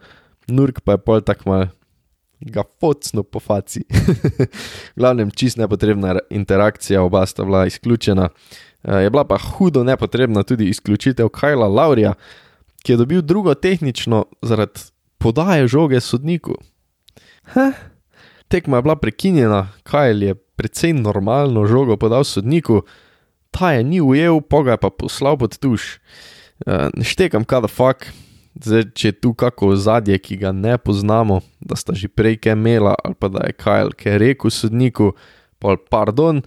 Nurk 0.47 0.81
pa 0.85 0.95
je 0.95 1.01
pol 1.01 1.21
tako 1.21 1.49
mal 1.49 1.67
ga 2.39 2.63
focno 2.79 3.23
po 3.23 3.39
faci. 3.39 3.83
Glavnem, 4.99 5.31
čist 5.31 5.57
nepotrebna 5.57 6.19
interakcija, 6.29 7.03
oba 7.03 7.25
sta 7.25 7.43
bila 7.43 7.65
izključena. 7.65 8.29
Uh, 8.83 8.99
je 9.01 9.09
bila 9.09 9.23
pa 9.23 9.37
hudo 9.37 9.83
nepotrebna 9.83 10.43
tudi 10.43 10.69
izključitev 10.69 11.29
Kajla 11.29 11.67
Laurija, 11.67 12.13
ki 12.83 12.93
je 12.93 12.97
dobil 12.97 13.21
drugo 13.21 13.53
tehnično 13.53 14.25
zaradi 14.41 14.79
podaje 15.17 15.67
žoge 15.67 15.99
sodniku. 16.01 16.55
Huh? 17.53 17.73
Tekma 18.47 18.77
je 18.77 18.81
bila 18.81 18.95
prekinjena, 18.95 19.67
Kajl 19.83 20.23
je 20.23 20.35
precej 20.35 20.93
normalno 20.93 21.65
žogo 21.65 21.97
podal 21.97 22.23
sodniku, 22.23 22.81
ta 23.51 23.71
je 23.71 23.83
ni 23.83 24.01
ujel, 24.01 24.41
poga 24.41 24.75
je 24.75 24.77
pa 24.77 24.89
poslal 24.89 25.37
pod 25.37 25.57
tuš. 25.57 25.97
Uh, 26.65 26.87
ne 26.93 27.03
štekam, 27.03 27.43
kada 27.43 27.67
fuck, 27.67 28.05
zdaj 28.63 28.85
če 28.95 29.07
je 29.07 29.17
tu 29.19 29.33
kako 29.33 29.75
zadje, 29.75 30.17
ki 30.19 30.37
ga 30.39 30.51
ne 30.51 30.77
poznamo, 30.77 31.41
da 31.59 31.75
sta 31.75 31.95
že 31.95 32.07
prej 32.07 32.39
kaj 32.43 32.55
imela 32.55 32.95
ali 33.03 33.15
pa 33.19 33.29
da 33.29 33.47
je 33.47 33.57
Kajl 33.59 33.91
kaj 33.97 34.17
rekel 34.21 34.51
sodniku, 34.51 35.11
pa 35.59 35.75
pardon, 35.89 36.41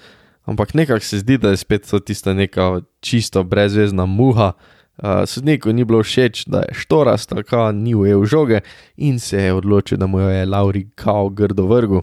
ampak 0.49 0.75
nekako 0.75 1.05
se 1.05 1.21
zdi, 1.21 1.39
da 1.39 1.53
je 1.53 1.61
spet 1.61 1.89
tista 2.05 2.35
neka 2.35 2.81
čisto 3.01 3.45
brezvezna 3.45 4.07
muha. 4.07 4.53
Uh, 4.99 5.23
sodniku 5.31 5.71
ni 5.73 5.85
bilo 5.85 6.03
všeč, 6.03 6.49
da 6.51 6.65
je 6.67 6.75
štorast, 6.75 7.31
tako 7.31 7.71
ni 7.73 7.95
ujel 7.95 8.25
žoge 8.27 8.61
in 8.97 9.21
se 9.23 9.39
je 9.39 9.53
odločil, 9.55 9.99
da 9.99 10.07
mu 10.07 10.19
je 10.19 10.47
Lauri 10.47 10.89
kao 10.95 11.29
grdo 11.29 11.69
vrgu. 11.71 12.03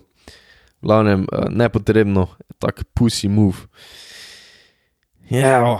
V 0.79 0.87
glavnem, 0.87 1.27
uh, 1.27 1.49
nepotrebno, 1.51 2.27
tako 2.59 2.87
pusi 2.93 3.27
move. 3.27 3.67
Ja, 5.29 5.79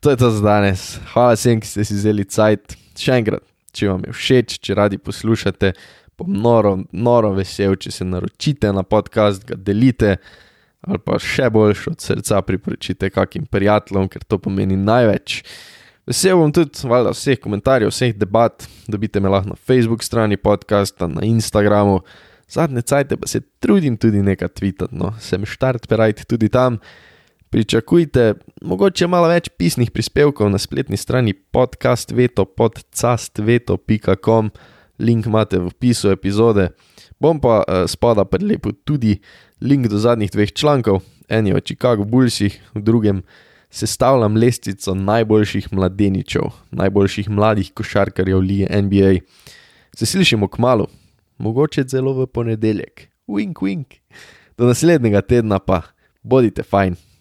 to 0.00 0.10
je 0.10 0.16
to 0.16 0.30
za 0.30 0.40
danes. 0.40 0.98
Hvala 1.12 1.34
vsem, 1.34 1.60
ki 1.60 1.66
ste 1.66 1.84
si 1.84 1.98
vzeli 1.98 2.24
cajt. 2.24 2.78
Še 2.96 3.18
enkrat, 3.18 3.44
če 3.74 3.90
vam 3.90 4.06
je 4.06 4.14
všeč, 4.14 4.58
če 4.64 4.78
radi 4.78 4.98
poslušate, 5.02 5.72
bom 6.18 6.34
noro, 6.44 6.76
noro 6.92 7.32
vesel, 7.34 7.76
če 7.76 7.92
se 7.92 8.06
naročite 8.06 8.72
na 8.72 8.84
podcast, 8.86 9.44
ga 9.48 9.58
delite. 9.58 10.16
Ali 10.84 11.00
pa 11.00 11.16
še 11.20 11.48
boljš 11.48 11.86
od 11.94 12.02
srca 12.04 12.42
priporočite 12.44 13.08
kakim 13.10 13.46
prijateljem, 13.48 14.10
ker 14.12 14.26
to 14.28 14.38
pomeni 14.38 14.76
največ. 14.76 15.40
Vesel 16.04 16.36
bom 16.36 16.52
tudi 16.52 16.84
valjda, 16.84 17.14
vseh 17.16 17.40
komentarjev, 17.40 17.88
vseh 17.88 18.12
debat, 18.20 18.66
dobite 18.92 19.22
me 19.24 19.32
lahko 19.32 19.54
na 19.54 19.56
Facebook 19.56 20.04
strani 20.04 20.36
podcasta, 20.36 21.08
na 21.08 21.24
Instagramu. 21.24 22.02
Zadnje 22.52 22.82
cajte 22.84 23.16
pa 23.16 23.26
se 23.26 23.40
trudim 23.64 23.96
tudi 23.96 24.20
nekaj 24.22 24.52
tvitati, 24.52 24.92
no, 25.00 25.14
sem 25.20 25.46
štart 25.48 25.88
perajt 25.88 26.26
tudi 26.28 26.52
tam. 26.52 26.76
Pričakujte 27.54 28.34
mogoče 28.66 29.06
malo 29.06 29.28
več 29.30 29.46
pisnih 29.54 29.86
prispevkov 29.94 30.50
na 30.50 30.58
spletni 30.58 30.98
strani 30.98 31.30
podcast 31.54 32.10
veto 32.10 32.42
podcastveto.com, 32.50 34.50
link 34.98 35.22
imate 35.30 35.62
v 35.62 35.70
opisu 35.70 36.10
epizode. 36.10 36.74
Bom 37.22 37.38
pa 37.38 37.62
uh, 37.62 37.86
spada 37.86 38.26
predlepil 38.26 38.74
tudi 38.82 39.22
link 39.62 39.86
do 39.86 40.02
zadnjih 40.02 40.34
dveh 40.34 40.50
člankov, 40.50 41.06
en 41.30 41.46
je 41.46 41.54
o 41.54 41.62
Chicago 41.62 42.02
Bullsih, 42.02 42.58
v 42.74 42.82
drugem 42.82 43.22
sestavljam 43.70 44.34
lestvico 44.34 44.90
najboljših 44.98 45.70
mladeničev, 45.70 46.50
najboljših 46.74 47.30
mladih 47.30 47.70
košarkarjev 47.70 48.42
lige 48.42 48.66
NBA. 48.82 49.22
Se 49.94 50.10
slišimo 50.10 50.50
k 50.50 50.58
malu, 50.58 50.90
mogoče 51.38 51.86
celo 51.86 52.18
v 52.18 52.26
ponedeljek. 52.26 53.14
Wink, 53.30 53.62
wink. 53.62 54.02
Do 54.58 54.66
naslednjega 54.66 55.22
tedna 55.22 55.62
pa 55.62 55.94
bodite 56.22 56.66
fajn. 56.66 57.13